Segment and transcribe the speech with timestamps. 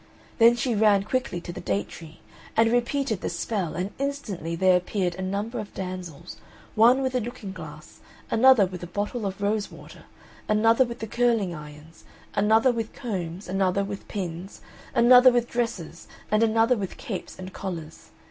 [0.39, 2.21] Then she ran quickly to the date tree,
[2.57, 6.37] and repeated the spell, and instantly there appeared a number of damsels,
[6.73, 7.99] one with a looking glass,
[8.31, 10.05] another with a bottle of rose water,
[10.49, 12.03] another with the curling irons,
[12.33, 14.61] another with combs, another with pins,
[14.95, 18.09] another with dresses, and another with capes and collars.